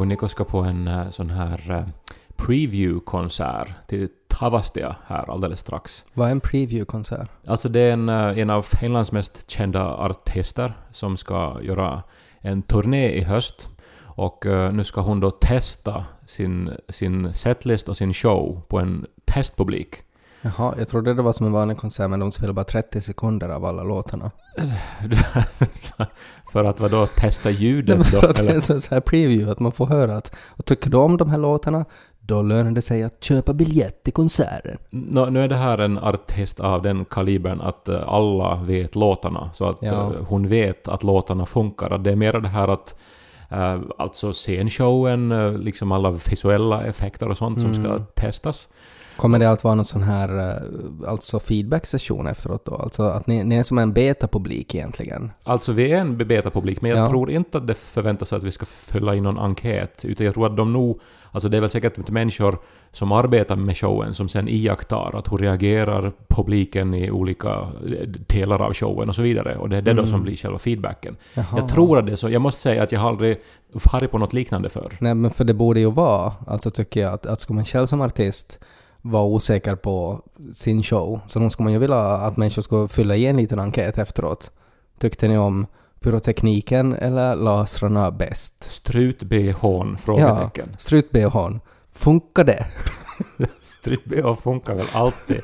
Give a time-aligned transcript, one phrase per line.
[0.00, 1.84] och Niko ska på en eh, sån här eh,
[2.36, 6.04] preview-konsert till Tavastia här alldeles strax.
[6.14, 7.30] Vad är en preview-konsert?
[7.46, 12.02] Alltså det är en, eh, en av Finlands mest kända artister som ska göra
[12.40, 13.68] en turné i höst.
[14.12, 19.94] Och nu ska hon då testa sin, sin setlist och sin show på en testpublik.
[20.42, 23.48] Jaha, jag trodde det var som en vanlig konsert men de spelar bara 30 sekunder
[23.48, 24.30] av alla låtarna.
[26.52, 28.20] för att vadå, testa ljudet Nej, men då?
[28.20, 28.54] för att det är eller?
[28.54, 31.38] en sån här preview, att man får höra att och tycker du om de här
[31.38, 31.84] låtarna,
[32.20, 34.78] då lönar det sig att köpa biljett till konserten.
[34.90, 39.50] Nå, nu är det här en artist av den kalibern att eh, alla vet låtarna.
[39.54, 39.88] Så att Ja.
[39.88, 41.90] eh, hon vet att låtarna funkar.
[41.92, 42.94] Att det är mer det här att
[43.50, 48.02] eh, alltså scenshowen, liksom alla visuella effekter och sånt som ska Mm.
[48.16, 48.68] testas.
[49.16, 52.74] Kommer det att vara någon sån här eh, alltså feedback-session efteråt då?
[52.76, 55.30] Alltså att ni, ni är som en beta-publik egentligen?
[55.42, 57.06] Alltså vi är en beta-publik, men jag Ja.
[57.08, 60.04] tror inte att det förväntas sig att vi ska fylla i någon enkät.
[60.04, 61.00] Utan jag tror att de nog...
[61.32, 62.58] Alltså det är väl säkert människor
[62.92, 68.62] som arbetar med showen som sen iakttar att hur reagerar publiken i olika eh, delar
[68.62, 69.56] av showen och så vidare.
[69.56, 70.10] Och det är det då Mm.
[70.10, 71.16] som blir själva feedbacken.
[71.34, 71.46] Jaha.
[71.56, 72.30] Jag tror att det är så.
[72.30, 73.38] Jag måste säga att jag har aldrig
[73.92, 74.92] varit på något liknande förr.
[75.00, 77.86] Nej men för det borde ju vara, alltså tycker jag, att, att ska man själv
[77.86, 78.58] som artist
[79.02, 80.20] vara osäker på
[80.52, 83.58] sin show, så då skulle man ju vilja att människor ska fylla i en liten
[83.58, 84.50] enkät efteråt.
[84.98, 85.66] Tyckte ni om
[86.00, 88.70] pyrotekniken eller lasrarna bäst?
[88.70, 89.96] Strut-bhn?
[89.96, 90.76] Frågetecken.
[90.78, 91.60] Strut-bhn.
[91.92, 92.66] Funkar det?
[93.62, 95.40] Strut-bh funkar väl alltid.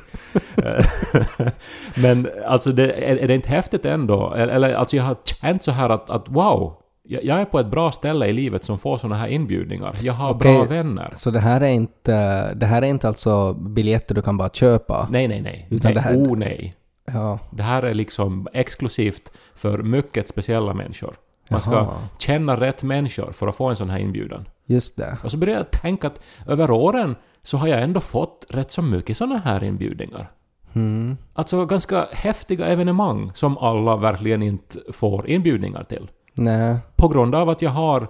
[2.01, 4.33] Men alltså, det, är, är det inte häftigt ändå?
[4.33, 6.73] Eller, eller alltså jag har känt så här att, att wow,
[7.07, 9.93] jag, är på ett bra ställe i livet som får såna här inbjudningar.
[10.01, 10.53] Jag har Okej.
[10.53, 11.11] bra vänner.
[11.15, 15.07] Så det här är inte, det här är inte alltså biljetter du kan bara köpa?
[15.11, 15.67] Nej, nej, nej.
[15.69, 15.93] Utan nej.
[15.95, 16.73] det här- Oh, nej.
[17.13, 17.39] Ja.
[17.51, 21.15] Det här är liksom exklusivt för mycket speciella människor.
[21.49, 21.93] Man ska Jaha.
[22.17, 24.45] känna rätt människor för att få en sån här inbjudan.
[24.65, 25.17] Just det.
[25.23, 28.81] Och så började jag tänka att över åren så har jag ändå fått rätt så
[28.81, 30.29] mycket såna här inbjudningar.
[30.75, 31.17] Mm.
[31.33, 36.07] Alltså ganska häftiga evenemang som alla verkligen inte får inbjudningar till.
[36.37, 36.75] Nej.
[36.95, 38.07] På grund av att jag har eh,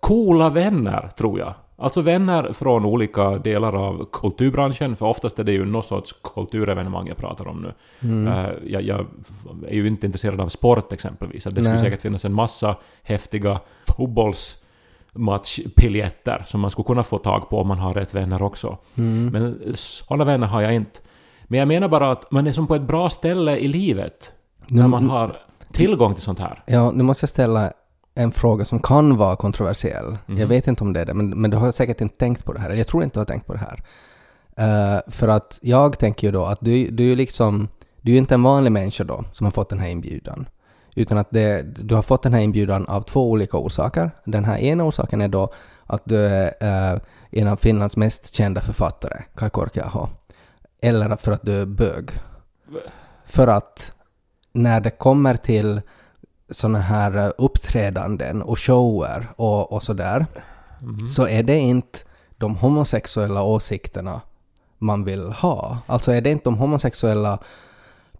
[0.00, 1.54] coola vänner, tror jag.
[1.78, 7.08] Alltså vänner från olika delar av kulturbranschen, för oftast är det ju någon sorts kulturevenemang
[7.08, 7.72] jag pratar om nu.
[8.08, 8.26] Mm.
[8.26, 9.06] Eh, jag, jag
[9.68, 11.44] är ju inte intresserad av sport exempelvis.
[11.44, 11.80] Det skulle Nej.
[11.80, 13.60] säkert finnas en massa häftiga
[13.96, 18.78] fotbollsmatchbiljetter som man skulle kunna få tag på om man har rätt vänner också.
[18.98, 19.26] Mm.
[19.26, 21.00] Men sådana vänner har jag inte.
[21.44, 24.32] Men jag menar bara att man är som på ett bra ställe i livet
[24.66, 25.36] när man har
[25.76, 26.62] tillgång till sånt här.
[26.66, 27.72] Ja, nu måste jag ställa
[28.14, 30.18] en fråga som kan vara kontroversiell.
[30.26, 30.38] Mhm.
[30.38, 32.52] Jag vet inte om det är det, men, men du har säkert inte tänkt på
[32.52, 32.70] det här.
[32.70, 33.82] Jag tror inte du har tänkt på det här.
[34.56, 37.68] Eh, för att jag tänker ju då att du, du är liksom...
[38.00, 40.48] Du är inte en vanlig människa då som har fått den här inbjudan.
[40.94, 44.10] Utan att det, du har fått den här inbjudan av två olika orsaker.
[44.24, 45.52] Den här ena orsaken är då
[45.86, 47.00] att du är eh,
[47.30, 50.06] en av Finlands mest kända författare, Kai Korkeaho.
[50.82, 52.10] Eller för att du är bög.
[53.26, 53.92] För att
[54.56, 55.80] när det kommer till
[56.50, 60.26] såna här eh, uppträdanden och shower och, och sådär,
[60.80, 61.08] Mhm.
[61.08, 61.98] så är det inte
[62.36, 64.20] de homosexuella åsikterna
[64.78, 65.78] man vill ha.
[65.86, 67.38] Alltså är det inte de homosexuella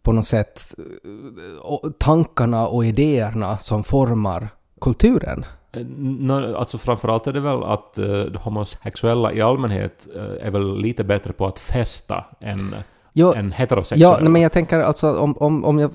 [0.03, 4.49] på något sätt eh, tankarna och idéerna som formar
[4.81, 5.45] kulturen?
[5.73, 7.99] Eh, Alltså framförallt är det väl att
[8.43, 10.07] homosexuella i allmänhet
[10.41, 12.75] är väl lite bättre på att festa än,
[13.19, 14.15] Jo, än heterosexuella.
[14.15, 15.91] Ja, nej, men jag tänker alltså om, om, om jag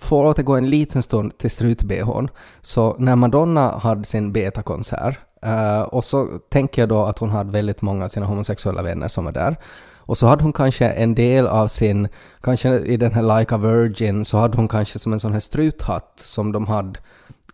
[0.00, 2.28] får återgå en liten stund till strut-bhn.
[2.60, 7.52] Så när Madonna hade sin beta-konsert eh, och så tänker jag då att hon hade
[7.52, 9.56] väldigt många av sina homosexuella vänner som var där.
[9.96, 12.08] Och så hade hon kanske en del av sin,
[12.40, 15.40] kanske i den här Like a Virgin, så hade hon kanske som en sån här
[15.40, 17.00] struthatt som de hade,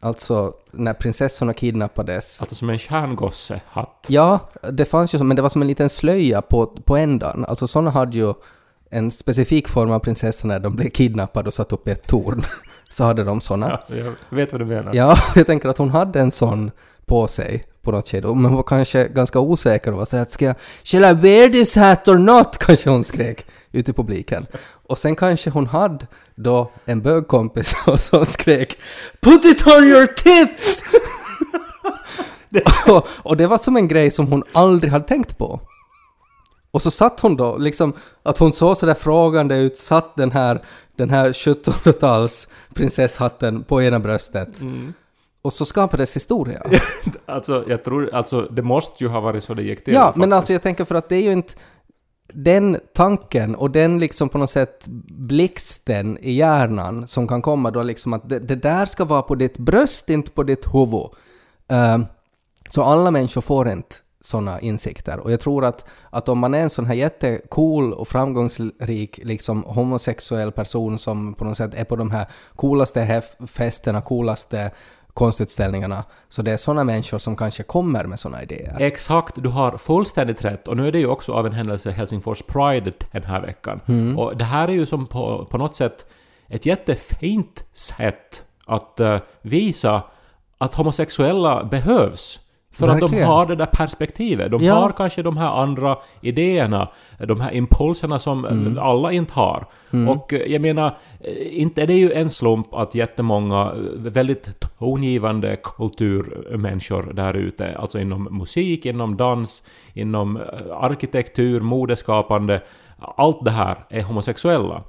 [0.00, 2.41] alltså när prinsessorna kidnappades.
[2.41, 4.06] Alltså som en stjärngossehatt.
[4.08, 4.38] Ja,
[4.73, 7.44] det fanns ju som, men det var som en liten slöja på, på ändan.
[7.49, 8.35] Alltså sådana hade ju
[8.93, 12.43] en specifik form av prinsessor när de blev kidnappade och satt upp i ett torn.
[12.89, 13.81] Så hade de sådana.
[13.89, 13.94] Ja,
[14.31, 14.94] jag vet vad du menar.
[14.94, 16.71] Ja, jag tänker att hon hade en sån
[17.06, 18.29] på sig på något skede.
[18.29, 21.49] Men hon var kanske ganska osäker och var såhär att ska jag “Shall I wear
[21.49, 24.47] this hat or not?” kanske hon skrek ut i publiken.
[24.87, 28.79] Och sen kanske hon hade då en bögkompis som skrek
[29.21, 30.83] “Put it on your tits!”
[32.88, 35.61] och, och det var som en grej som hon aldrig hade tänkt på.
[36.73, 37.93] Och så satt hon då, liksom,
[38.23, 40.63] att hon såg sådär frågande ut, satt den här,
[40.97, 44.61] den här 1700-tals prinsesshatten på ena bröstet.
[44.61, 44.93] Mm.
[45.43, 46.63] Och så skapades historia.
[47.27, 48.15] Alltså, jag tror...
[48.15, 49.95] Alltså, det måste ju ha varit så det gick till.
[49.95, 50.21] ja, faktiskt.
[50.21, 51.55] men alltså jag tänker för att det är ju inte
[52.35, 57.83] den tanken och den liksom på något sätt blixten i hjärnan som kan komma då
[57.83, 61.07] liksom att det, det där ska vara på ditt bröst, inte på ditt huvud.
[61.69, 62.07] Ehm,
[62.69, 65.21] Så alla människor får inte sådana insikter.
[65.21, 69.63] Och jag tror att, att om man är en sån här jättecool och framgångsrik liksom
[69.63, 72.27] homosexuell person som på något sätt är på de här
[72.57, 74.71] coolaste festerna, coolaste
[75.13, 78.77] konstutställningarna, så det är såna människor som kanske kommer med såna idéer.
[78.81, 80.69] Exakt, du har fullständigt rätt.
[80.69, 83.81] Och nu är det ju också av en händelse Helsingfors Pride den här veckan.
[84.19, 86.07] Och det här är ju som på, på något sätt
[86.49, 90.03] ett jättefint sätt att eh, visa
[90.59, 92.41] att homosexuella behövs.
[92.75, 93.29] För att de Verkligen.
[93.29, 94.51] har det där perspektivet.
[94.51, 94.75] De Ja.
[94.75, 96.89] har kanske de här andra idéerna,
[97.19, 98.79] de här impulserna som Mm.
[98.79, 99.67] alla inte har.
[100.09, 100.87] Och eh, jag menar,
[101.21, 105.57] eh, inte är det ju en slump att jättemånga eh, väldigt tongivande
[106.17, 109.63] kulturmänniskor där ute, alltså inom musik, inom dans,
[109.95, 110.39] inom
[110.81, 112.61] arkitektur, modeskapande,
[113.16, 114.82] allt det här är homosexuella.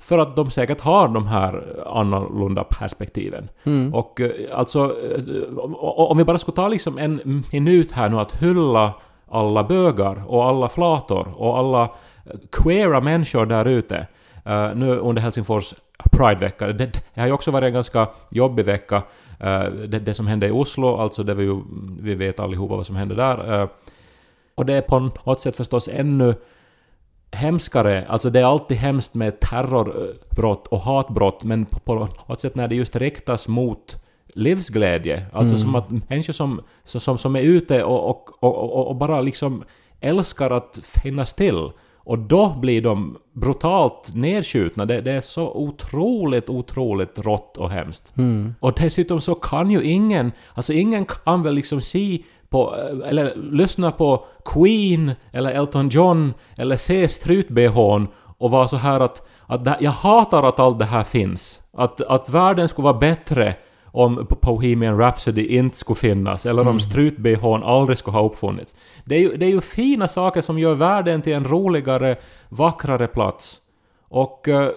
[0.00, 3.48] För att de säkert har de här annorlunda perspektiven.
[3.92, 8.42] Och eh, alltså, eh, om vi bara skulle ta liksom en minut här nu att
[8.42, 8.94] hylla
[9.30, 11.90] alla bögar och alla flator och alla
[12.52, 14.06] queera människor där ute
[14.44, 15.74] eh, nu under Helsingfors
[16.12, 16.66] Pride-vecka.
[16.66, 19.02] Det, det har ju också varit en ganska jobbig vecka.
[19.88, 21.60] Det, det som hände i Oslo, alltså det var ju,
[22.00, 23.68] vi vet allihopa vad som hände där.
[24.54, 26.34] Och det är på något sätt förstås ännu
[27.32, 32.54] hemskare, alltså det är alltid hemskt med terrorbrott och hatbrott, men på, på något sätt
[32.54, 34.02] när det just riktas mot
[34.34, 39.20] livsglädje, alltså som att människor som, som, som är ute och, och, och, och, bara
[39.20, 39.64] liksom
[40.00, 41.70] älskar att finnas till,
[42.06, 44.84] och då blir de brutalt nedskjutna.
[44.84, 48.12] Det, det är så otroligt, otroligt rått och hemskt.
[48.60, 52.74] Och dessutom så kan ju ingen, alltså ingen kan väl liksom se på,
[53.06, 58.08] eller lyssna på Queen eller Elton John eller se strut-bhn
[58.38, 61.60] och vara så här att, att det, jag hatar att allt det här finns.
[61.72, 63.54] Att, att världen skulle vara bättre
[63.96, 68.76] om Bohemian Rhapsody inte skulle finnas, eller om strut-bhn aldrig skulle ha uppfunnits.
[69.04, 72.16] Det är, ju, det är ju fina saker som gör världen till en roligare,
[72.48, 73.60] vackrare plats.
[74.08, 74.70] Och eh,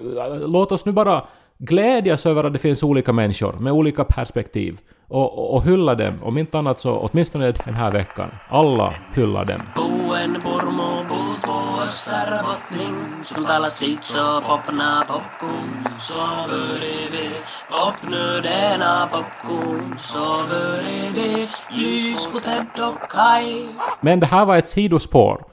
[0.47, 1.25] låt oss nu bara
[1.59, 4.79] glädjas över att det finns olika människor med olika perspektiv.
[5.07, 8.31] Och, och, och hylla dem, om inte annat så åtminstone den här veckan.
[8.49, 9.61] Alla hyllar dem.
[9.75, 17.29] Puuen purmu puut vuossar botling Som täällä sitsoo popna popkuun Så börjar vi
[17.71, 23.67] popnödena popkuun Så börjar vi lys på Ted och Kai
[24.01, 25.45] Men det här var ett sidospår.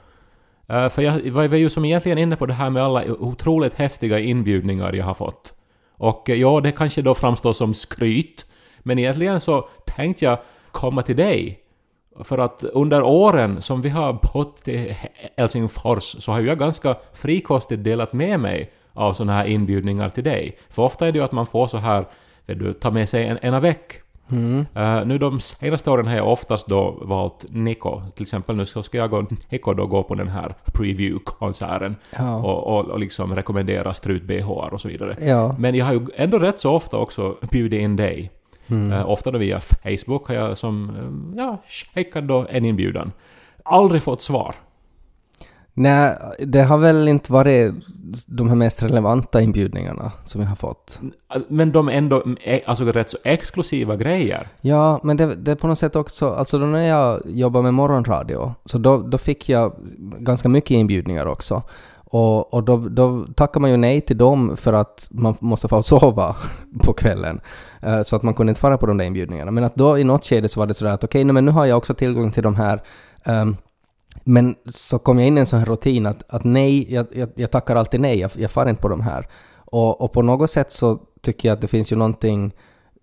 [0.69, 3.73] Eh, för jag var var ju som egentligen inne på det här med alla otroligt
[3.73, 5.56] häftiga inbjudningar jag har fått.
[5.97, 8.45] Och eh, ja, det kanske då framstår som skryt,
[8.79, 10.37] men egentligen så tänkte jag
[10.71, 11.59] komma till dig.
[12.23, 14.97] För att under åren som vi har bott i
[15.37, 20.57] Helsingfors så har jag ganska frikostigt delat med mig av såna här inbjudningar till dig.
[20.69, 22.05] För ofta är det ju att man får så här,
[22.45, 24.01] du, ta med sig en, en veck.
[24.75, 28.01] Eh, nu de senaste åren har jag oftast då valt Nico.
[28.15, 32.35] Till exempel nu så ska jag och Nico då gå på den här preview-konserten Ja.
[32.35, 35.15] och, och, och liksom rekommendera strut-bh och så vidare.
[35.19, 35.55] Ja.
[35.59, 38.31] Men jag har ju ändå rätt så ofta också bjudit in dig.
[38.67, 38.91] Mm.
[38.91, 41.57] Eh, ofta då via Facebook har jag som, eh, ja,
[41.93, 43.11] skickat då en inbjudan.
[43.63, 44.55] Aldrig fått svar.
[45.77, 47.73] Nej, det har väl inte varit
[48.25, 50.99] de här mest relevanta inbjudningarna som jag har fått.
[51.47, 54.47] Men de är ändå eh, alltså rätt så exklusiva grejer.
[54.61, 57.73] Ja, men det, det är på något sätt också, alltså då när jag jobbade med
[57.73, 59.73] morgonradio, så då, då fick jag
[60.19, 61.63] ganska mycket inbjudningar också.
[62.09, 65.83] Och, och då, då tackar man ju nej till dem för att man måste få
[65.83, 66.35] sova
[66.83, 67.41] på kvällen.
[67.81, 69.51] Eh, Så att man kunde inte fara på de där inbjudningarna.
[69.51, 71.51] Men att då i något skede så var det sådär att okej, nej, men nu
[71.51, 72.81] har jag också tillgång till de här
[73.23, 73.55] ehm,
[74.23, 77.29] men så kom jag in i en sån här rutin att, att nej, jag, jag,
[77.35, 79.27] jag tackar alltid nej, jag, jag far inte på de här.
[79.55, 82.53] Och, och på något sätt så tycker jag att det finns ju någonting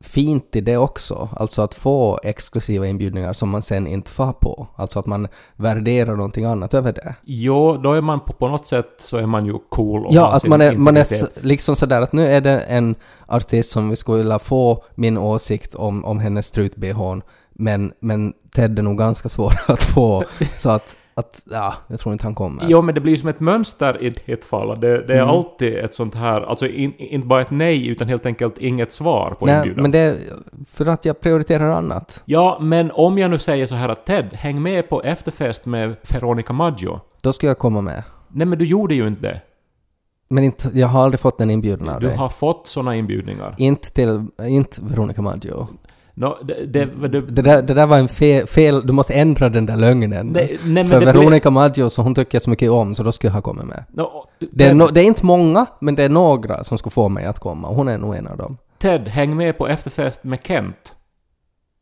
[0.04, 1.28] fint i det också.
[1.37, 4.68] Alltså att få exklusiva inbjudningar som man sen inte far på.
[4.76, 7.14] Alltså att man värderar någonting annat över det.
[7.25, 10.33] Jo, då är man på, på något sätt så är man ju cool och Ja,
[10.33, 11.06] att man är, man är
[11.47, 12.94] liksom sådär att nu är det en
[13.26, 18.78] artist som vi skulle vilja få min åsikt om, om hennes strut-bhn, men, men Ted
[18.78, 20.25] är nog ganska svår att få.
[20.54, 22.64] så att, att, ja, jag tror inte han kommer.
[22.68, 24.80] Jo, men det blir ju som ett mönster i ditt fall.
[24.80, 25.28] Det, det är Mm.
[25.30, 29.37] alltid ett sånt här, alltså in, inte bara ett nej, utan helt enkelt inget svar
[29.38, 29.83] på Nej, inbjudan.
[29.83, 30.16] men det är
[30.68, 32.23] för att jag prioriterar annat.
[32.25, 35.97] Ja, men om jag nu säger så här att Ted, häng med på efterfest med
[36.12, 37.00] Veronica Maggio.
[37.21, 38.02] Då ska jag komma med.
[38.28, 39.40] Nej, men du gjorde ju inte det.
[40.28, 42.16] Men inte, jag har aldrig fått en inbjudan av Du dig.
[42.16, 43.54] har fått såna inbjudningar.
[43.59, 45.68] Inte till, inte Veronica Maggio.
[46.16, 49.49] Nå, det, det, det, Det där, det där var en fel, fel, du måste ändra
[49.49, 50.26] den där lögnen.
[50.26, 53.12] Nej, nej, men För Veronica Maggio, så hon tycker jag så mycket om, så då
[53.12, 53.85] skulle jag ha kommit med.
[53.92, 57.09] nå, Det är, no, det är inte många, men det är några som skulle få
[57.09, 57.68] mig att komma.
[57.68, 58.56] och Hon är nog en av dem.
[58.78, 60.94] Ted, häng med på efterfest med Kent.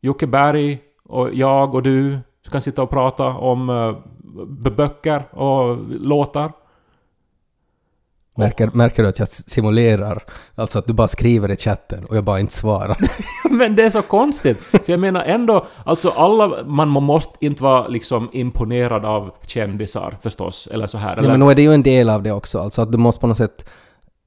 [0.01, 2.19] Jocke Berg och jag och du
[2.51, 3.97] kan sitta och prata om uh,
[4.77, 6.51] böcker och låtar.
[8.37, 10.23] Märker, märker du att jag simulerar?
[10.55, 12.97] Alltså att du bara skriver i chatten och jag bara inte svarar.
[13.49, 14.59] men det är så konstigt!
[14.59, 20.67] För jag menar ändå, alltså alla, man måste inte vara liksom imponerad av kändisar förstås,
[20.71, 21.13] eller så här.
[21.13, 21.23] Eller?
[21.23, 23.21] Ja, men nog är det ju en del av det också, alltså att du måste
[23.21, 23.65] på något sätt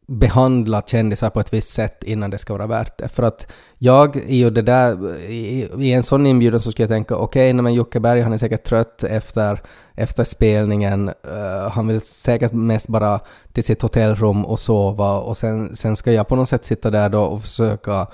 [0.07, 3.09] behandla kändisar på ett visst sätt innan det ska vara värt det.
[3.09, 6.91] För att jag i och det där, i, i en sån inbjudan så skulle jag
[6.91, 9.63] tänka okej, okay, men Jocke Berg han är säkert trött efter,
[9.95, 11.09] efter spelningen.
[11.09, 13.21] Uh, han vill säkert mest bara
[13.53, 17.09] till sitt hotellrum och sova och sen, sen ska jag på något sätt sitta där
[17.09, 18.07] då och försöka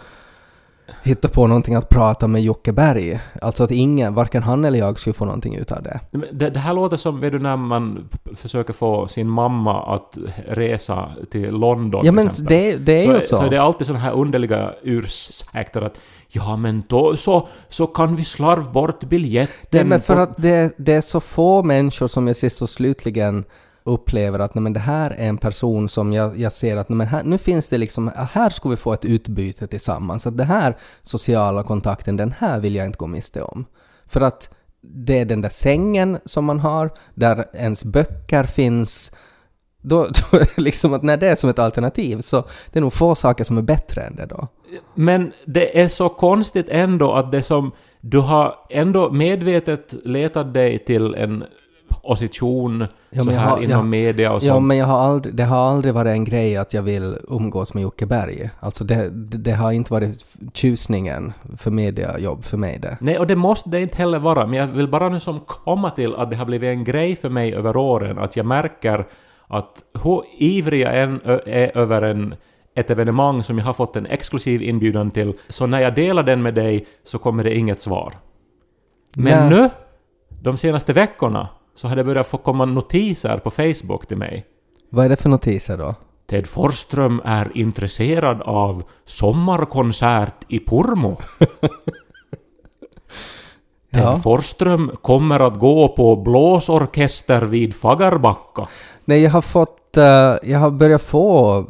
[1.02, 3.20] hitta på någonting att prata med Jocke Berg.
[3.42, 6.00] Alltså att ingen, varken han eller jag skulle få någonting ut av det.
[6.32, 10.18] Det, det här låter som, vet du, när man försöker få sin mamma att
[10.48, 13.36] resa till London Ja men det, det är så, ju så.
[13.36, 18.16] Så är det alltid sådana här underliga ursäkter att ja men då så, så kan
[18.16, 19.68] vi slarv bort biljetten.
[19.70, 23.44] Nej men för att det, det är så få människor som jag sist och slutligen
[23.84, 26.96] upplever att nej, men det här är en person som jag, jag ser att nej,
[26.96, 30.26] men här, nu finns det liksom, här ska vi få ett utbyte tillsammans.
[30.26, 33.64] Att den här sociala kontakten, den här vill jag inte gå miste om.
[34.06, 39.16] För att det är den där sängen som man har, där ens böcker finns,
[39.82, 42.80] då, då är det liksom att när det är som ett alternativ så det är
[42.80, 44.48] nog få saker som är bättre än det då.
[44.94, 50.78] Men det är så konstigt ändå att det som du har ändå medvetet letat dig
[50.78, 51.44] till en
[52.02, 54.48] opposition ja, så här har, inom ja, media och sånt.
[54.48, 57.74] Ja, men jag har aldrig, det har aldrig varit en grej att jag vill umgås
[57.74, 58.50] med Jocke Berg.
[58.60, 62.96] Alltså det, det, det har inte varit tjusningen för mediajobb för mig det.
[63.00, 65.90] Nej, och det måste det inte heller vara, men jag vill bara nu som komma
[65.90, 69.06] till att det har blivit en grej för mig över åren att jag märker
[69.46, 72.34] att hur ivrig jag än är över en
[72.74, 76.42] ett evenemang som jag har fått en exklusiv inbjudan till, så när jag delar den
[76.42, 78.14] med dig så kommer det inget svar.
[79.14, 79.58] Men Nej.
[79.58, 79.70] nu,
[80.42, 84.44] de senaste veckorna, så har det börjat få komma notiser på Facebook till mig.
[84.90, 85.94] Vad är det för notiser då?
[86.30, 91.16] Ted Forsström är intresserad av sommarkonsert i Pormo.
[93.92, 94.16] Ted ja.
[94.16, 98.68] Forsström kommer att gå på blåsorkester vid Fagarbacka.
[99.04, 99.78] Nej, jag har fått...
[99.96, 100.04] Uh,
[100.50, 101.64] jag har börjat få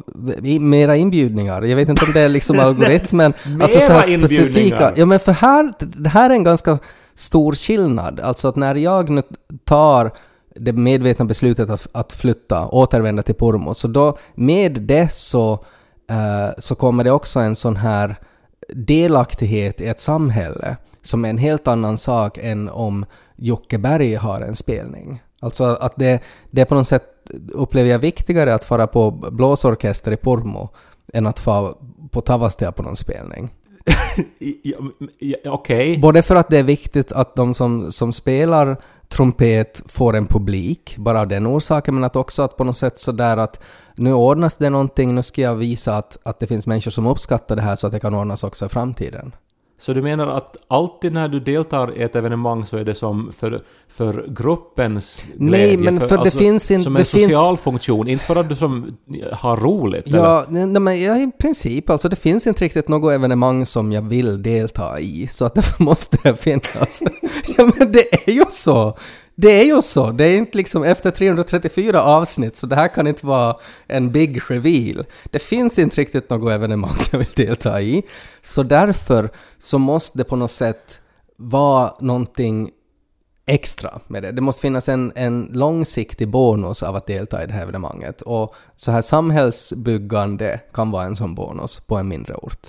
[0.59, 1.61] mera inbjudningar.
[1.61, 3.33] Jag vet inte om det är liksom algoritmen.
[3.61, 4.93] alltså så här specifika.
[4.95, 5.73] Ja, men för här...
[5.79, 6.79] Det här är en ganska
[7.15, 8.19] stor skillnad.
[8.19, 9.21] Alltså att när jag nu
[9.63, 10.11] tar
[10.55, 15.53] det medvetna beslutet att, att flytta, återvända till Pormo, så då med det så,
[16.11, 18.15] uh, så kommer det också en sån här
[18.75, 23.05] delaktighet i ett samhälle som är en helt annan sak än om
[23.35, 25.21] Jocke Berg har en spelning.
[25.39, 26.19] Alltså att det,
[26.51, 27.03] det är på något sätt,
[27.53, 30.69] upplever jag, viktigare att fara på blåsorkester i Pormo
[31.13, 31.77] än att få
[32.11, 33.51] på Tavastia på någon spelning.
[35.45, 35.47] Okej.
[35.49, 35.97] Okay.
[35.97, 38.77] Både för att det är viktigt att de som, som spelar
[39.09, 42.99] trumpet får en publik, bara av den orsaken, men att också att på något sätt
[42.99, 43.59] sådär att
[43.95, 47.55] nu ordnas det någonting, nu ska jag visa att, att det finns människor som uppskattar
[47.55, 49.35] det här så att det kan ordnas också i framtiden.
[49.79, 53.31] Så du menar att alltid när du deltar i ett evenemang så är det som
[53.31, 55.67] för, för gruppens glädje?
[55.67, 56.83] Nej, men för, för alltså, det finns inte...
[56.83, 57.63] Som en social finns...
[57.63, 58.97] funktion, inte för att du som
[59.31, 60.03] har roligt?
[60.07, 61.89] Ja, nej, men ja, i princip.
[61.89, 65.83] Alltså det finns inte riktigt något evenemang som jag vill delta i, så att därför
[65.83, 67.03] måste det finnas.
[67.57, 68.97] ja, men det är ju så!
[69.35, 73.07] Det är ju så, det är inte liksom efter 334 avsnitt så det här kan
[73.07, 73.55] inte vara
[73.87, 75.05] en big reveal.
[75.31, 78.03] Det finns inte riktigt något evenemang jag vill delta i.
[78.41, 81.01] Så därför så måste det på något sätt
[81.37, 82.69] vara någonting
[83.47, 84.31] extra med det.
[84.31, 88.55] Det måste finnas en, en långsiktig bonus av att delta i det här evenemanget och
[88.75, 92.67] så här samhällsbyggande kan vara en sån bonus på en mindre ort.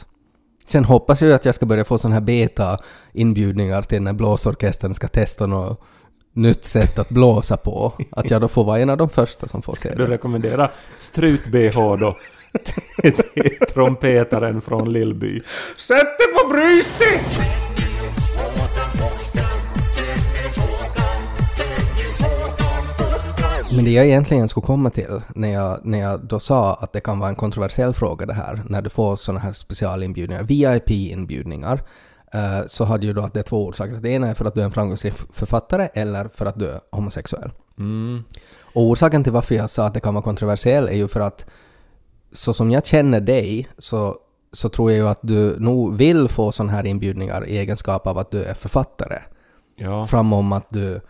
[0.66, 5.08] Sen hoppas jag att jag ska börja få såna här beta-inbjudningar till när blåsorkestern ska
[5.08, 5.80] testa något
[6.34, 7.92] nytt sätt att blåsa på.
[8.10, 9.94] Att jag då får vara en av de första som får se det.
[9.94, 12.16] du rekommendera strut-bh då?
[13.02, 15.42] till trumpetaren från Lillby.
[15.76, 17.40] Sätt dig på bröstet!
[23.76, 27.00] Men det jag egentligen skulle komma till när jag, när jag då sa att det
[27.00, 31.82] kan vara en kontroversiell fråga det här, när du får sådana här specialinbjudningar, VIP-inbjudningar,
[32.66, 33.92] så hade ju då att det är två orsaker.
[33.92, 36.80] Det ena är för att du är en framgångsrik författare eller för att du är
[36.90, 37.50] homosexuell.
[37.78, 38.24] Mm.
[38.74, 41.46] Och orsaken till varför jag sa att det kan vara kontroversiell är ju för att
[42.32, 44.16] så som jag känner dig så,
[44.52, 48.18] så tror jag ju att du nog vill få sådana här inbjudningar i egenskap av
[48.18, 49.18] att du är författare.
[49.76, 50.06] Ja.
[50.06, 51.00] Framom att du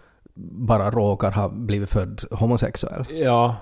[0.67, 3.05] bara råkar ha blivit född homosexuell.
[3.11, 3.57] Ja,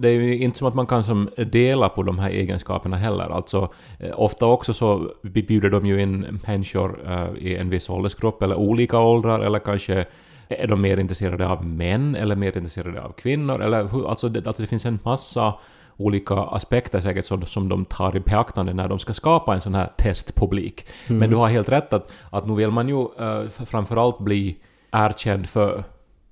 [0.00, 3.30] det är ju inte som att man kan som dela på de här egenskaperna heller.
[3.30, 8.42] Alltså, eh, ofta också så bjuder de ju in människor eh, i en viss åldersgrupp,
[8.42, 10.06] eller olika åldrar, eller kanske
[10.48, 14.46] är de mer intresserade av män, eller mer intresserade av kvinnor, eller hur, alltså, det,
[14.46, 15.54] alltså det finns en massa
[15.96, 19.74] olika aspekter säkert som, som de tar i beaktande när de ska skapa en sån
[19.74, 20.86] här testpublik.
[21.06, 24.56] Men du har helt rätt att, att nu vill man ju uh, framförallt bli
[24.92, 25.84] erkänd för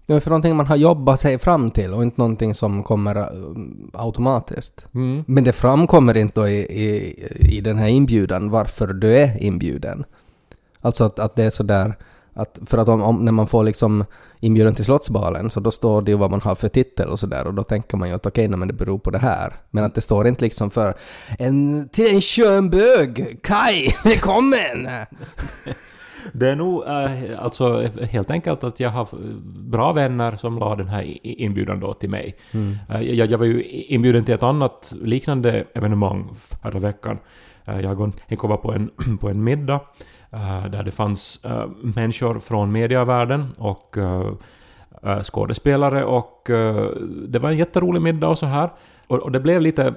[0.07, 3.17] Det är för någonting man har jobbat sig fram till och inte någonting som kommer
[3.17, 3.27] äh,
[3.93, 4.87] automatiskt.
[4.95, 5.25] Mm.
[5.27, 10.05] Men det framkommer inte då i, i, i den här inbjudan varför du är inbjuden.
[10.81, 11.97] Alltså att, att det är sådär
[12.35, 14.05] att för att om, om, när man får liksom
[14.41, 17.47] inbjudan till Slottsbalen så då står det ju vad man har för titel och sådär
[17.47, 19.55] och då tänker man ju att okej, okay, men det beror på det här.
[19.71, 20.97] Men att det står inte liksom för
[21.39, 24.89] en, till en skön bög, Kai, välkommen!
[26.33, 29.09] Det är nog eh, alltså helt enkelt att jag har
[29.71, 32.37] bra vänner som la den här inbjudan då till mig.
[32.91, 37.19] Eh, jag, jag var ju inbjuden till ett annat liknande evenemang förra veckan.
[37.65, 38.91] Eh, jag och Henko var på en,
[39.21, 39.81] på en middag
[40.71, 41.41] där det fanns
[41.83, 43.97] människor från mediavärlden och
[45.23, 46.43] skådespelare och
[47.29, 48.71] det var en jätterolig middag och så här.
[49.07, 49.95] Och, och det blev lite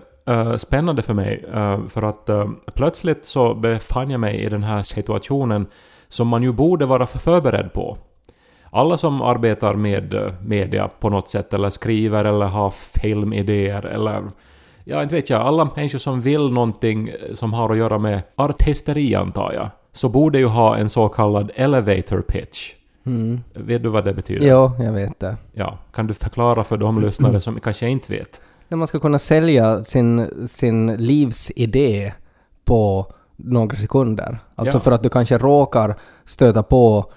[0.57, 1.45] spännande för mig
[1.87, 2.29] för att
[2.75, 5.67] plötsligt så befann jag mig i den här situationen
[6.09, 7.97] som man ju borde vara för förberedd på.
[8.71, 14.23] Alla som arbetar med eh, media på något sätt eller skriver eller har filmidéer eller
[14.83, 18.21] ja, inte vet jag, alla människor som vill någonting eh, som har att göra med
[18.35, 22.73] artisteri antar jag, så borde ju ha en så kallad elevator pitch.
[23.05, 23.39] Mm.
[23.53, 24.47] Vet du vad det betyder?
[24.47, 25.37] Ja, jag vet det.
[25.53, 28.41] Ja, kan du förklara för de lyssnare som kanske inte vet?
[28.67, 32.13] När man ska kunna sälja sin, sin livsidé
[32.65, 33.11] på
[33.43, 34.39] några sekunder.
[34.55, 34.81] Alltså Ja.
[34.81, 37.11] för att du kanske råkar stöta på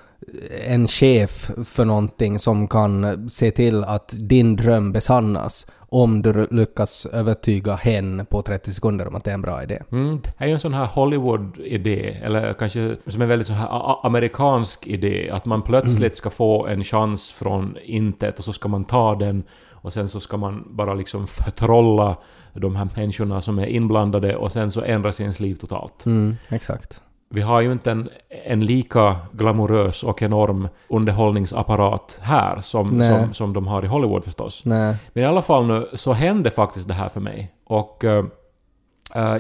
[0.66, 7.06] en chef för någonting som kan se till att din dröm besannas om du lyckas
[7.06, 9.82] övertyga hen på 30 sekunder om att det är en bra idé.
[9.92, 14.06] Mm, det är ju en sån här Hollywood-idé, eller kanske som en väldigt så här
[14.06, 18.84] amerikansk idé, att man plötsligt ska få en chans från intet och så ska man
[18.84, 19.42] ta den
[19.82, 22.16] och sen så ska man bara liksom förtrolla
[22.52, 26.06] de här människorna som är inblandade och sen så ändras ens liv totalt.
[26.06, 27.02] Mm, exakt.
[27.34, 28.08] Vi har ju inte en,
[28.44, 33.08] en lika glamorös och enorm underhållningsapparat här som, Nej.
[33.08, 34.62] som, som de har i Hollywood förstås.
[34.64, 34.96] Nej.
[35.12, 37.52] Men i alla fall nu så hände faktiskt det här för mig.
[37.66, 38.24] Och eh,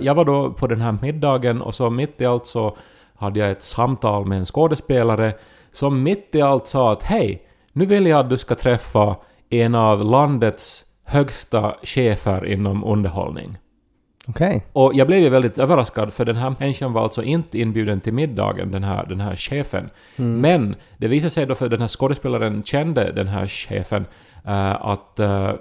[0.00, 2.76] jag var då på den här middagen och så mitt i allt så
[3.16, 5.34] hade jag ett samtal med en skådespelare
[5.72, 9.16] som mitt i allt sa att hej, nu vill jag att du ska träffa
[9.52, 13.58] en av landets högsta chefer inom underhållning.
[14.28, 14.66] Okej.
[14.72, 18.12] Och jag blev ju väldigt överraskad för den här människan var alltså inte inbjuden till
[18.12, 19.90] middagen, den här, den här chefen.
[20.16, 24.06] Men det visade sig då för den här skådespelaren kände den här chefen
[24.44, 25.52] eh, att eh,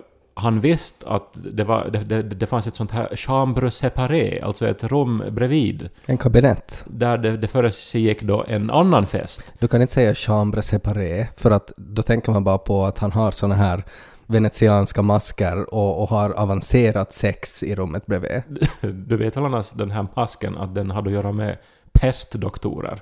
[0.42, 4.68] han visste att det, var, det, det, det fanns ett sånt här chambre séparé, alltså
[4.68, 6.86] ett rum bredvid, En kabinett.
[6.88, 9.54] där det, det försiggick då en annan fest.
[9.60, 13.12] Du kan inte säga chambre séparé för att då tänker man bara på att han
[13.12, 13.84] har såna här
[14.28, 18.44] venetianska masker och, och har avancerat sex i rummet bredvid.
[19.08, 21.58] Du vet väl annars den här masken att den hade att göra med
[21.94, 23.02] pestdoktorer?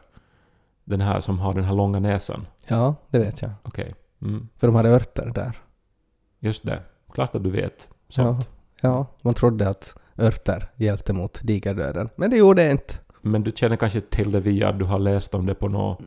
[0.86, 2.48] Den här som har den här långa näsan.
[2.68, 3.52] Ja, det vet jag.
[3.64, 3.96] Okej.
[4.22, 4.48] Mm.
[4.58, 5.58] För de hade örter där.
[6.40, 6.82] Just det.
[7.14, 8.48] Klart att du vet sånt.
[8.82, 12.10] Ja, ja, man trodde att örter hjälpte mot digerdöden.
[12.16, 12.94] Men det gjorde det inte.
[13.22, 16.00] Men du känner kanske till det via att du har läst om det på något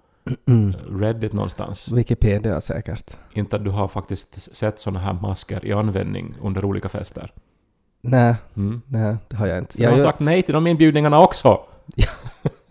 [1.00, 1.88] Reddit någonstans.
[1.92, 3.16] Wikipedia säkert.
[3.32, 7.32] Inte att du har faktiskt sett såna här masker i användning under olika fester.
[8.02, 8.82] Nej, Mm.
[8.86, 9.82] nej, det har jag inte.
[9.82, 11.60] Jag har jag, sagt nej till de inbjudningarna också!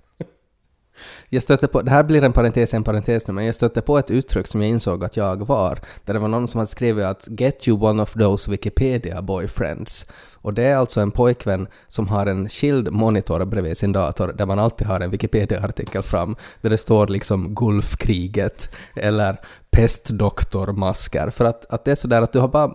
[1.34, 3.98] jag stötte på, det här blir en parentes, en parentes nu, men jag stötte på
[3.98, 7.06] ett uttryck som jag insåg att jag var, där det var någon som hade skrivit
[7.06, 10.06] att “Get you one of those Wikipedia boyfriends”.
[10.36, 14.46] Och det är alltså en pojkvän som har en skild monitor bredvid sin dator där
[14.46, 19.38] man alltid har en Wikipedia-artikel fram där det står liksom Gulfkriget eller
[19.72, 21.30] pestdoktormasker.
[21.30, 22.72] För att, att det är sådär att du har bara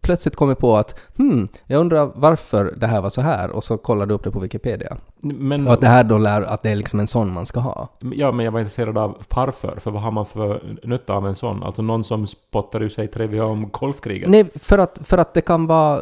[0.00, 3.76] plötsligt kommit på att hmm, jag undrar varför det här var så här och så
[3.76, 4.96] kollar du upp det på Wikipedia.
[5.20, 7.60] Men, Och att det här då lär att det är liksom en sån man ska
[7.60, 7.88] ha.
[8.00, 9.76] ja, men jag var intresserad av varför.
[9.80, 11.62] För vad har man för nytta av en sån?
[11.62, 14.28] Alltså någon som spottar ur sig trivia om golfkriget?
[14.30, 16.00] Nej, för att, för att det kan vara...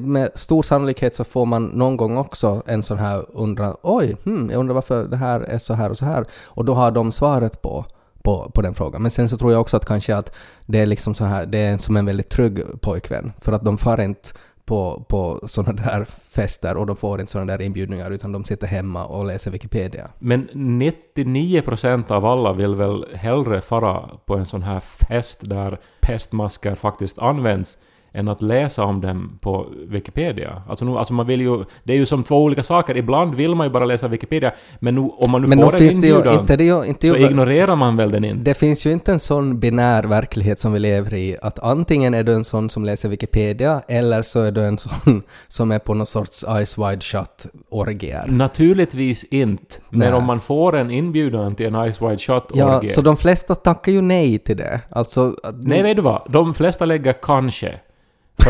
[0.00, 3.76] Med stor sannolikhet så får man någon gång också en sån här undran.
[3.82, 6.24] Oj, hmm, jag undrar varför det här är så här och så här.
[6.46, 7.84] Och då har de svaret på,
[8.26, 9.02] på, på den frågan.
[9.02, 10.36] Men sen så tror jag också att kanske att
[10.66, 13.32] det är liksom så här, det är som en väldigt trygg pojkvän.
[13.40, 14.28] För att de far inte
[14.64, 18.66] på, på sådana där fester och de får inte sådana där inbjudningar utan de sitter
[18.66, 20.10] hemma och läser Wikipedia.
[20.18, 26.74] Men 99% av alla vill väl hellre fara på en sån här fest där pestmasker
[26.74, 27.78] faktiskt används
[28.16, 30.62] än att läsa om dem på Wikipedia.
[30.68, 31.64] Alltså, nu, alltså man vill ju...
[31.84, 32.96] Det är ju som två olika saker.
[32.96, 35.82] Ibland vill man ju bara läsa Wikipedia, men nu, om man nu Men får en
[35.90, 36.56] inbjudan inte...
[36.56, 38.42] Det ju, inte så ju, ignorerar man väl den inte.
[38.42, 42.22] det finns ju inte en sån binär verklighet som vi lever i, att antingen är
[42.22, 45.94] du en sån som läser Wikipedia, eller så är du en sån som är på
[45.94, 48.24] någon sorts Eyes Wide Shut-orgier.
[48.26, 49.74] Naturligtvis inte.
[49.90, 50.12] Men Nej.
[50.12, 52.92] om man får en inbjudan till en Ice Wide Ja, Shut-orgie...
[52.92, 54.80] så de flesta tackar ju nej till det.
[54.90, 55.34] Alltså...
[55.54, 56.22] Nej, vet du vad?
[56.28, 57.80] De flesta lägger kanske.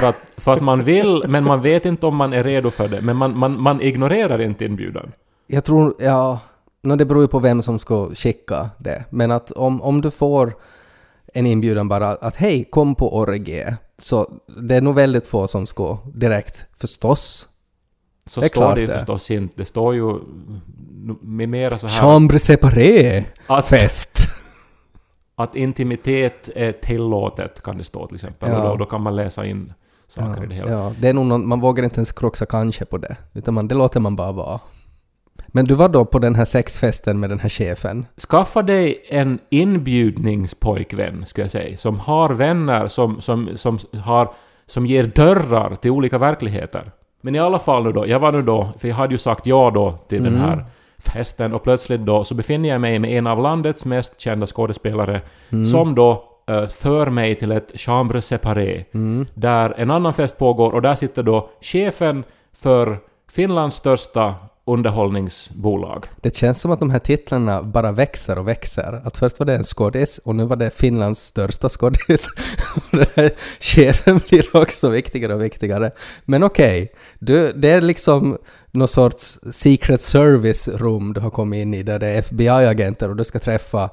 [0.01, 2.89] För att, för att man vill, men man vet inte om man är redo för
[2.89, 3.01] det.
[3.01, 5.13] Men man, man, man ignorerar inte inbjudan.
[5.47, 6.41] Jag tror, ja...
[6.83, 9.05] No, det beror ju på vem som ska skicka det.
[9.11, 10.57] Men att om, om du får
[11.35, 13.77] en inbjudan bara att hej, kom på orgie.
[13.99, 17.49] Så det är nog väldigt få som ska direkt, förstås.
[18.27, 19.55] Så Det är står klart det ju förstås inte.
[19.57, 20.19] Det står ju
[21.21, 23.25] med mera så här Chambre séparée!
[23.47, 24.19] att, Fest!
[25.37, 28.51] att intimitet är tillåtet, kan det stå till exempel.
[28.51, 28.57] Ja.
[28.57, 29.73] Och då, då kan man läsa in
[30.09, 30.71] saker i det hela.
[30.71, 33.17] ja, det är nog någon, man vågar inte ens kroxa kanske på det.
[33.35, 34.61] Utan man, det låter man bara vara.
[35.47, 38.07] Men du var då på den här sexfesten med den här chefen?
[38.29, 44.33] Skaffa dig en inbjudningspojkvän, skulle jag säga, som har vänner som, som, som, har,
[44.67, 46.93] som ger dörrar till olika verkligheter.
[47.21, 49.47] Men i alla fall nu då, jag var nu då, för jag hade ju sagt
[49.47, 50.65] ja då till den här
[50.99, 55.21] festen och plötsligt då så befinner jag mig med en av landets mest kända skådespelare
[55.73, 56.36] som då
[56.69, 58.85] för mig till ett chambre séparé
[59.35, 62.25] där en annan fest pågår och där sitter då chefen
[62.57, 62.99] för
[63.31, 64.35] Finlands största
[64.67, 66.05] underhållningsbolag.
[66.21, 69.01] Det känns som att de här titlarna bara växer och växer.
[69.05, 72.33] Att först var det en skådis och nu var det Finlands största skådis.
[73.61, 75.91] Chefen blir också viktigare och viktigare.
[76.25, 78.39] Men okej, du, det är liksom
[78.71, 83.25] någon sorts secret service-rum du har kommit in i där det är FBI-agenter och du
[83.25, 83.91] ska träffa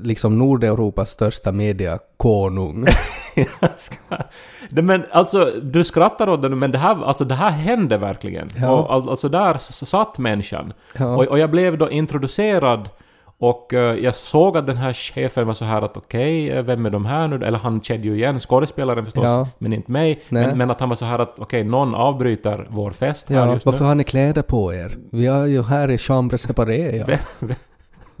[0.00, 2.86] liksom Nordeuropas största mediakonung.
[4.70, 8.48] Men alltså, du skrattar åt det nu, men det här, alltså, det här hände verkligen.
[8.56, 8.70] Ja.
[8.70, 10.72] Och, al- alltså där satt människan.
[10.98, 11.16] Ja.
[11.16, 12.88] Och, och jag blev då introducerad
[13.38, 16.86] och eh, jag såg att den här chefen var så här att okej, eh, vem
[16.86, 17.44] är de här nu?
[17.46, 19.48] Eller han kände ju igen skådespelaren förstås, Ja.
[19.58, 20.22] men inte mig.
[20.28, 23.52] Men, men att han var så här att okej, någon avbryter vår fest här Ja,
[23.54, 23.86] just varför nu.
[23.86, 24.96] har ni kläder på er?
[25.12, 27.04] Vi är ju här i chambre séparé.
[27.08, 27.16] Ja.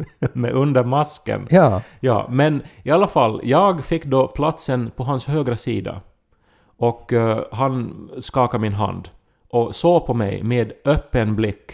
[0.32, 1.46] Med under masken.
[1.50, 1.82] ja.
[2.00, 6.00] Ja, men i alla fall, jag fick då platsen på hans högra sida.
[6.78, 9.08] Och eh, han skakade min hand
[9.50, 11.72] och såg på mig med öppen blick.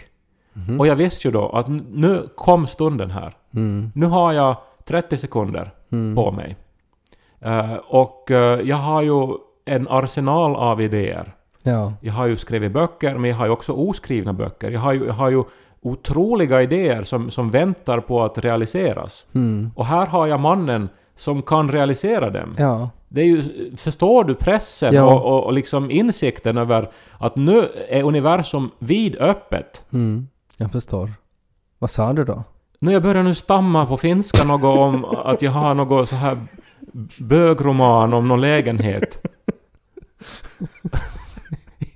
[0.79, 3.37] Och jag visste ju då att nu kom stunden här.
[3.55, 3.91] Mm.
[3.95, 4.55] Nu har jag
[4.85, 5.71] 30 sekunder
[6.15, 6.55] på mig.
[7.41, 9.27] Eh, och eh, jag har ju
[9.65, 11.33] en arsenal av idéer.
[11.63, 11.93] Ja.
[12.01, 14.71] Jag har ju skrivit böcker, men jag har ju också oskrivna böcker.
[14.71, 15.43] Jag har ju, jag har ju
[15.81, 19.25] otroliga idéer som, som väntar på att realiseras.
[19.35, 19.71] Mm.
[19.75, 22.55] Och här har jag mannen som kan realisera dem.
[22.57, 22.89] Ja.
[23.09, 23.43] Det är ju,
[23.77, 25.03] förstår du pressen Ja.
[25.03, 29.83] och, och, och liksom insikten över att nu är universum vidöppet.
[29.93, 30.27] Mm.
[30.57, 31.13] Jag förstår.
[31.79, 32.43] Vad sa du då?
[32.79, 36.37] Nu jag börjar nu stamma på finska något om att jag har något så här
[37.19, 39.25] bögroman om någon lägenhet.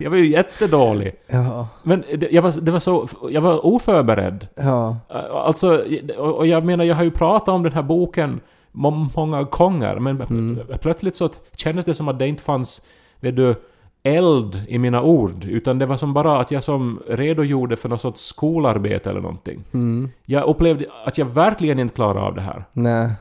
[0.04, 1.14] Jag var ju jättedålig.
[1.28, 1.68] Ja.
[1.84, 3.08] Men det, jag var, det var så...
[3.30, 4.48] Jag var oförberedd.
[4.56, 4.98] Ja.
[5.34, 5.84] Alltså,
[6.18, 8.40] och jag menar, jag har ju pratat om den här boken
[8.72, 10.60] må- många gånger, men Mm.
[10.82, 12.82] plötsligt så kändes det som att det inte fanns,
[13.20, 13.56] vet du,
[14.04, 18.02] eld i mina ord, utan det var som bara att jag som redogjorde för något
[18.02, 19.64] sorts skolarbete eller någonting.
[19.74, 20.10] Mm.
[20.26, 22.64] Jag upplevde att jag verkligen inte klarade av det här.
[22.74, 23.12] Nej.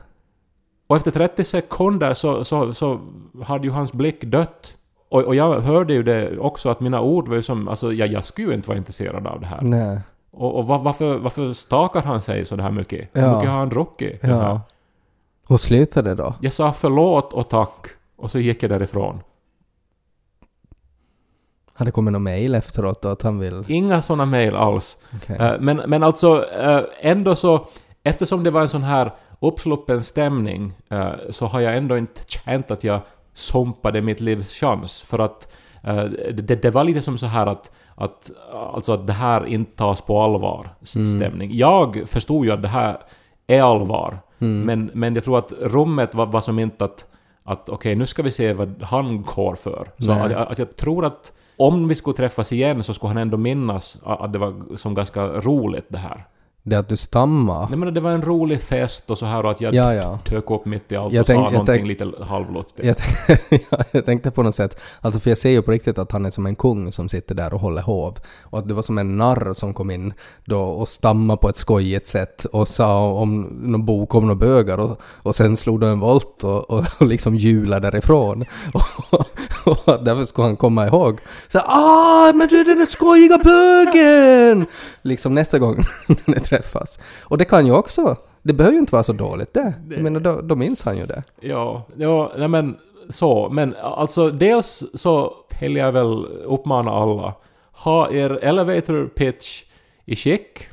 [0.87, 2.99] Och efter 30 sekunder så, så, så
[3.43, 4.77] hade ju hans blick dött.
[5.13, 8.07] Och, och jag hörde ju det också att mina ord var ju som, alltså jag,
[8.07, 9.59] jag skulle ju inte vara intresserad av det här.
[9.61, 9.99] Nej.
[10.31, 13.09] Och, och va- varför, varför stakar han sig så här mycket?
[13.13, 13.35] Hur Ja.
[13.35, 14.19] mycket har han druckit?
[14.23, 14.61] Ja.
[15.47, 16.35] Hur slutade det då?
[16.41, 17.85] Jag sa förlåt och tack
[18.17, 19.19] och så gick jag därifrån.
[21.73, 23.65] Har det kommit något mail efteråt då att han vill...
[23.67, 24.97] Inga såna mejl alls.
[25.15, 25.37] Okej.
[25.39, 27.65] Eh, Men, men alltså eh, ändå så,
[28.03, 32.71] eftersom det var en sån här uppsluppen stämning eh, så har jag ändå inte känt
[32.71, 32.99] att jag
[33.33, 35.01] sumpade mitt livs chans.
[35.01, 35.51] För att
[35.83, 38.31] eh, det, det var lite som så här att, att,
[38.73, 41.49] alltså att det här inte tas på allvar, st- stämning.
[41.53, 42.97] Jag förstod ju att det här
[43.47, 44.19] är allvar.
[44.65, 47.05] Men, men jag tror att rummet var, var som inte att,
[47.43, 49.87] att okej, nu ska vi se vad han går för.
[49.97, 53.37] Så att, att jag tror att om vi skulle träffas igen så skulle han ändå
[53.37, 56.25] minnas att det var som ganska roligt det här.
[56.65, 57.67] Det att du stammar?
[57.69, 60.19] Nej men det var en rolig fest och så här och att jag Ja, ja.
[60.25, 62.85] tök upp mitt i allt Jag och tänk- sa någonting lite halvluttigt.
[62.87, 62.95] Jag,
[63.69, 66.25] ja, jag tänkte på något sätt, alltså för jag ser ju på riktigt att han
[66.25, 68.17] är som en kung som sitter där och håller hov.
[68.43, 70.13] Och att det var som en narr som kom in
[70.45, 74.77] då och stammade på ett skojigt sätt och sa om någon bok om några bögar
[74.77, 78.45] och, och sen slog du en volt och, och, och liksom hjulade därifrån.
[78.73, 79.25] Och,
[79.65, 81.19] och därför skulle han komma ihåg.
[81.47, 84.65] Så ah, men du är den där skojiga bögen!
[85.01, 85.75] liksom nästa gång
[86.07, 86.99] när ni träffas.
[87.23, 89.73] Och det kan ju också, det behöver ju inte vara så dåligt det.
[89.89, 91.23] Jag menar, då, då minns han ju det.
[91.41, 92.77] Ja, ja nej men
[93.09, 93.49] så.
[93.49, 97.33] Men alltså dels så vill jag väl uppmana alla.
[97.71, 99.63] Ha er elevator pitch
[100.05, 100.69] i skick.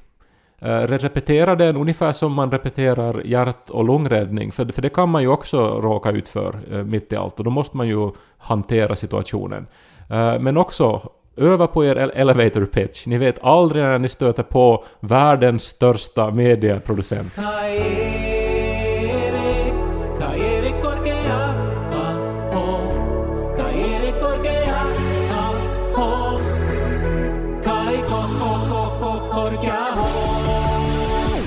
[0.60, 5.22] Eh, Repetera den ungefär som man repeterar hjärt och lungräddning, för, för det kan man
[5.22, 8.96] ju också råka ut för eh, mitt i allt, och då måste man ju hantera
[8.96, 9.66] situationen.
[10.10, 11.02] Eh, men också
[11.36, 13.06] öva på er elevator pitch.
[13.06, 17.32] Ni vet aldrig när ni stöter på världens största medieproducent.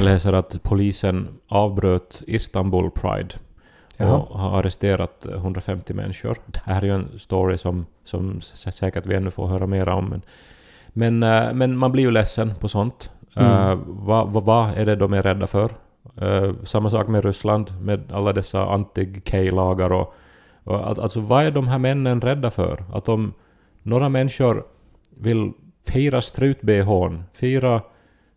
[0.03, 3.35] Läser att polisen avbröt Istanbul Pride
[3.97, 4.17] Jaha.
[4.17, 6.37] och har arresterat 150 människor.
[6.45, 10.05] Det här är ju en story som, som säkert vi ännu får höra mer om.
[10.09, 10.21] Men,
[10.93, 13.11] men, eh, men man blir ju ledsen på sånt.
[13.35, 13.79] Mm.
[13.87, 15.71] Vad vad vad är det de är rädda för?
[16.21, 20.13] Eh, samma sak med Ryssland, med alla dessa anti-K-lagar och,
[20.63, 20.87] och...
[20.87, 22.83] al- Alltså vad är de här männen rädda för?
[22.93, 23.33] Att om
[23.83, 24.63] några människor
[25.19, 25.51] vill
[25.91, 27.81] fira strut-bhn, fira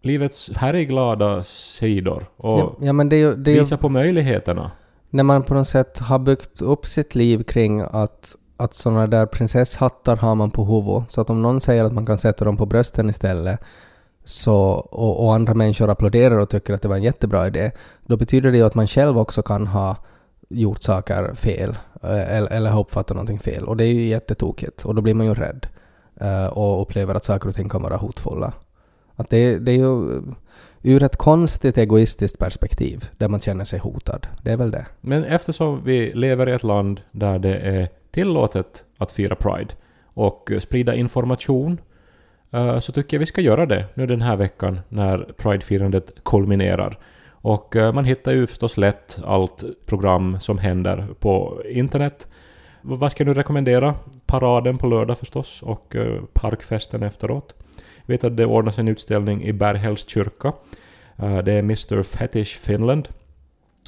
[0.03, 3.89] livets färgglada sidor och Ja, ja men det är ju, det är ju visa på
[3.89, 4.71] möjligheterna.
[5.11, 9.27] när man på något sätt har byggt upp sitt liv kring att, att sådana där
[9.27, 12.57] prinsesshattar har man på huvudet, så att om någon säger att man kan sätta dem
[12.57, 13.61] på brösten istället
[14.25, 14.57] så,
[14.91, 17.71] och, och andra människor applåderar och tycker att det var en jättebra idé,
[18.07, 19.97] då betyder det ju att man själv också kan ha
[20.49, 23.65] gjort saker fel eh, eller, eller har uppfattat någonting fel.
[23.65, 25.67] Och det är ju jättetokigt och då blir man ju rädd
[26.21, 28.53] eh, och upplever att saker och ting kan vara hotfulla.
[29.17, 30.23] Att det, det är ju
[30.83, 34.27] ur ett konstigt egoistiskt perspektiv där man känner sig hotad.
[34.43, 34.87] Det är väl det.
[35.01, 39.75] Men eftersom vi lever i ett land där det är tillåtet att fira Pride
[40.15, 41.81] och eh, sprida information
[42.53, 46.99] eh, så tycker jag vi ska göra det nu den här veckan när Pride-firandet kulminerar.
[47.29, 52.29] Och eh, man hittar ju förstås lätt allt program som händer på internet.
[52.83, 53.95] Vad ska jag nu rekommendera?
[54.27, 57.55] Paraden på lördag förstås och eh, parkfesten efteråt.
[58.07, 60.53] Jag vet att det ordnas en utställning i Berghälls kyrka.
[61.17, 63.09] Eh, det är Mr Fetish Finland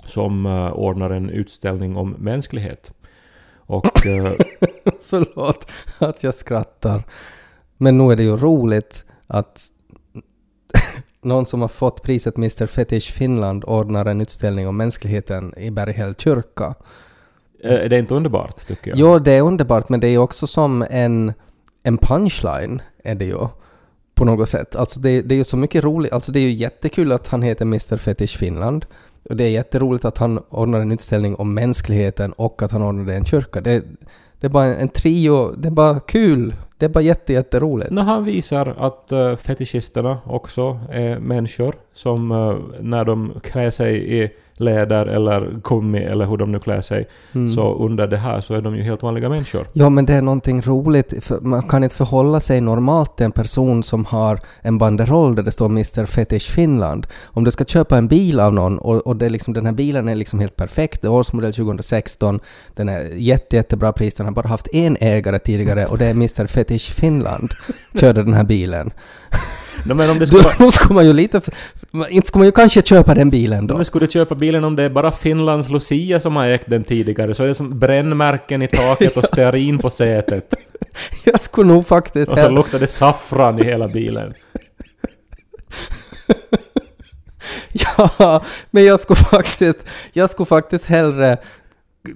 [0.05, 2.93] som eh, ordnar en utställning om mänsklighet.
[3.57, 3.87] Och
[5.03, 7.03] Förlåt att jag skrattar.
[7.77, 9.61] Men nu är det ju roligt att
[11.23, 16.15] någon som har fått priset Mr Fetish Finland ordnar en utställning om mänskligheten i Berghäll
[16.15, 16.75] kyrka
[17.65, 18.99] eh, är det inte underbart, tycker jag?
[18.99, 21.33] Jo, det är underbart, men det är också som en,
[21.83, 23.49] en punchline, är det ju.
[24.15, 24.77] På något sätt.
[24.77, 26.13] Alltså det, det är ju så mycket roligt.
[26.13, 28.87] Alltså det är ju jättekul att han heter Mr Fetish Finland.
[29.31, 33.15] Och det är jätteroligt att han ordnar en utställning om mänskligheten och att han ordnade
[33.15, 33.61] en kyrka.
[33.61, 33.85] Det,
[34.41, 36.55] det är bara en, trio, det är bara kul.
[36.79, 37.91] Det är bara jätte, jätteroligt.
[37.91, 44.23] Nå, han visar att uh, fetischisterna också är människor som eh, när de klär sig
[44.23, 47.51] i läder eller gummi eller hur de nu klär sig, Mm.
[47.51, 49.67] så under det här så är de ju helt vanliga människor.
[49.73, 51.31] Ja, men det är någonting roligt.
[51.43, 55.53] Man kan inte förhålla sig normalt till en person som har en banderoll där det
[55.53, 57.07] står Mr Fetish Finland.
[57.27, 59.73] Om du ska köpa en bil av någon och, och det är liksom, den här
[59.73, 62.41] bilen är liksom helt perfekt, det är årsmodell 2016,
[62.75, 66.11] den är jätte, jättebra pris, den har bara haft en ägare tidigare och det är
[66.11, 67.51] Mr Fetish Finland,
[68.01, 68.91] körde den här bilen.
[69.85, 71.41] Nå, men om det skulle, Då skulle man ju lite...
[72.11, 73.77] Inte skulle man ju kanske köpa den bilen då.
[73.77, 76.85] Men skulle du köpa bilen om det är bara Finlands Lucia som har ägt den
[76.85, 80.55] tidigare så är det som brännmärken i taket och stearin på sätet.
[81.25, 82.33] Jag skulle nog faktiskt...
[82.33, 84.35] Och så luktar det saffran i hela bilen.
[87.73, 89.79] Ja, men jag skulle faktiskt,
[90.13, 91.39] jag skulle faktiskt hellre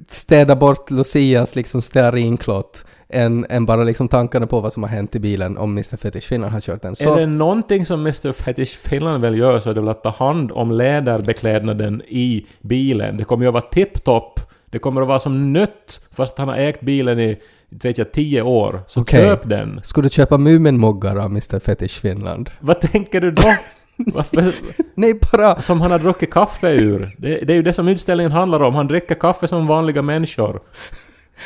[0.08, 5.14] städa bort Lucias liksom stearinklott än, än bara liksom tankarna på vad som har hänt
[5.14, 6.90] i bilen om Mr Fetish Finland har kört den.
[6.92, 10.02] Är Så, det någonting som Mr Fetish Finland väl gör så är det väl att
[10.02, 13.16] ta hand om läderbeklädnaden i bilen.
[13.16, 14.40] Det kommer ju att vara tipptopp.
[14.70, 17.36] Det kommer att vara som nött fast han har ägt bilen i,
[17.72, 18.80] inte vet jag, tio år.
[18.86, 19.20] Så Okej.
[19.20, 19.80] köp den.
[19.82, 22.50] skulle du köpa Muminmuggar av Mr Fetish Finland?
[22.60, 23.54] Vad tänker du då?
[23.96, 24.54] Varför?
[24.94, 25.62] Nej, bara...
[25.62, 27.14] Som han har druckit kaffe ur.
[27.18, 28.74] Det, det är ju det som utställningen handlar om.
[28.74, 30.60] Han dricker kaffe som vanliga människor.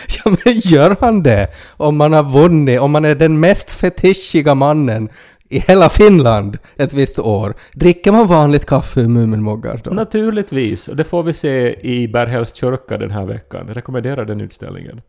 [0.09, 1.49] Ja, men gör han det?
[1.77, 5.09] Om man har vunnit, om man är den mest fetischiga mannen
[5.49, 9.91] i hela Finland ett visst år, dricker man vanligt kaffe ur Muminmuggar då?
[9.91, 10.89] Naturligtvis.
[10.89, 13.65] Och det får vi se i Berghälls kyrka den här veckan.
[13.67, 15.01] Jag rekommenderar den utställningen.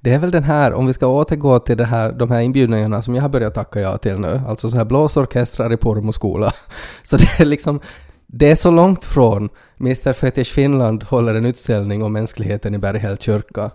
[0.00, 3.02] Det är väl den här, om vi ska återgå till det här, de här inbjudningarna
[3.02, 6.52] som jag har börjat tacka ja till nu, alltså så här blåsorkestrar i Pormo skola.
[7.02, 7.80] Så det är liksom,
[8.26, 9.48] Det är så långt från
[9.80, 13.70] Mr Fetish Finland håller en utställning om mänskligheten i Berghäll kyrka.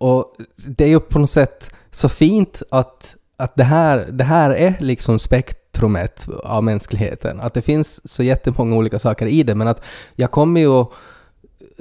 [0.00, 0.24] Och
[0.66, 4.76] det är ju på något sätt så fint att, att det, här, det här är
[4.78, 7.40] liksom spektrumet av mänskligheten.
[7.40, 9.84] Att det finns så jättemånga olika saker i det, men att
[10.16, 10.84] jag kommer ju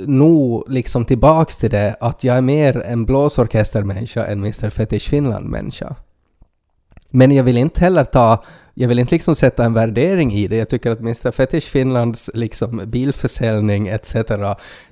[0.08, 5.96] nog liksom tillbaks till det att jag är mer en blåsorkestermänniska än Mr Fetish Finland-människa.
[7.12, 10.58] Men jag vill inte heller ta, jag vill inte liksom sätta en värdering i det.
[10.58, 14.14] Jag tycker att Mr Fetish Finlands liksom bilförsäljning etc.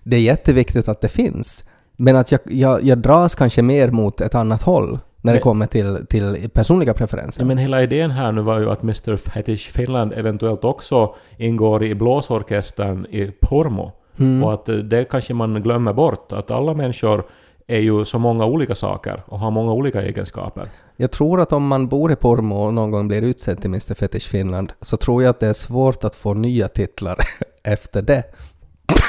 [0.03, 1.63] Det är jätteviktigt att det finns.
[1.97, 5.67] Men att jag, jag, jag dras kanske mer mot ett annat håll när det kommer
[5.67, 7.41] till, till personliga preferenser.
[7.41, 11.83] Ja, men hela idén här nu var ju att Mr Fetish Finland eventuellt också ingår
[11.83, 13.91] i blåsorkestern i Pormo.
[14.19, 14.43] Mm.
[14.43, 17.23] Och att eh, det kanske man glömmer bort, att alla människor
[17.67, 20.69] är ju så många olika saker och har många olika egenskaper.
[20.95, 23.93] Jag tror att om man bor i Pormo och någon gång blir utsedd till Mr
[23.93, 27.15] Fetish Finland så tror jag att det är svårt att få nya titlar
[27.63, 28.23] efter det.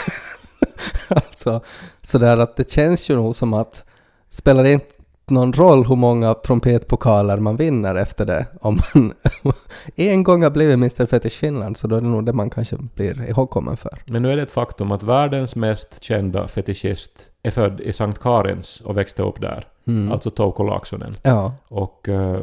[1.08, 1.60] alltså,
[2.00, 3.84] sådär att det känns ju nog som att
[4.28, 4.99] spelar det inte
[5.30, 8.46] någon roll hur många trumpetpokaler man vinner efter det.
[8.60, 9.12] Om man
[9.96, 12.76] en gång har blivit Mr Fetish Finland så då är det nog det man kanske
[12.94, 14.02] blir ihågkommen för.
[14.06, 18.18] Men nu är det ett faktum att världens mest kända fetischist är född i Sankt
[18.18, 19.64] Karins och växte upp där.
[19.86, 20.12] Mm.
[20.12, 21.12] Alltså Touko Laaksonen.
[21.22, 22.40] Ja, Och eh,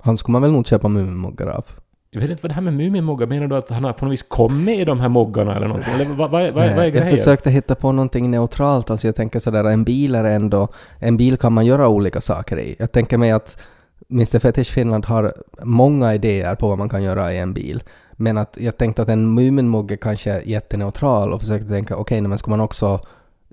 [0.00, 1.64] han skulle man väl nog köpa Mumimuggar av.
[2.10, 4.12] jag vet inte vad det här med Mumimuggar, menar du att han har på något
[4.12, 5.94] vis kommit i de här muggarna eller någonting?
[5.94, 7.08] Eller vad, vad, vad, vad är grejen?
[7.08, 10.68] jag försökte hitta på någonting neutralt, alltså jag tänker sådär, en bil är ändå,
[10.98, 12.76] en bil kan man göra olika saker i.
[12.78, 13.60] Jag tänker mig att
[14.10, 17.82] Mr Fetish Finland har många idéer på vad man kan göra i en bil.
[18.12, 22.28] Men att jag tänkte att en Muminmugg är kanske jätteneutral och försökte tänka okej, okay,
[22.28, 23.00] men ska man också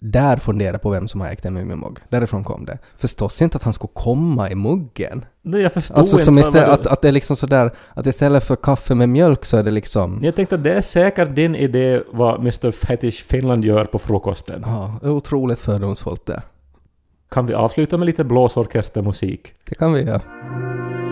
[0.02, 1.98] där fundera på vem som har ägt en Muminmugg?
[2.10, 2.78] Därifrån kom det.
[2.98, 5.26] Förstås inte att han skulle komma i muggen.
[5.42, 8.44] Nej, jag förstod Alltså inte som istället, att, att det är liksom sådär, att istället
[8.44, 10.20] för kaffe med mjölk så är det liksom...
[10.24, 14.62] Jag tänkte att det är säkert din idé vad Mr Fetish Finland gör på frukosten.
[14.66, 16.42] Ja, otroligt fördomsfullt det.
[17.32, 19.54] Kan vi avsluta med lite blåsorkestermusik?
[19.70, 20.20] Det kan vi göra.
[20.20, 21.05] Tänkö